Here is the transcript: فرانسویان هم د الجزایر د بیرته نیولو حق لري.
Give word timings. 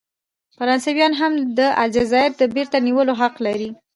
فرانسویان 0.57 1.13
هم 1.21 1.33
د 1.57 1.59
الجزایر 1.83 2.31
د 2.37 2.43
بیرته 2.55 2.77
نیولو 2.87 3.13
حق 3.21 3.35
لري. 3.47 3.69